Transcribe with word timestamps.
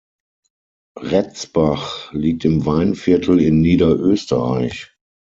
Retzbach 0.97 2.11
liegt 2.11 2.43
im 2.43 2.65
Weinviertel 2.65 3.39
in 3.39 3.61
Niederösterreich. 3.61 4.95